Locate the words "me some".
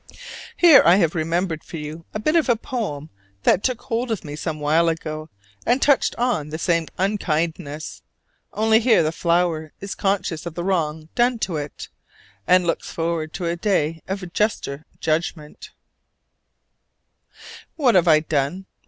4.25-4.59